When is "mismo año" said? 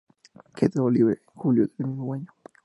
1.89-2.33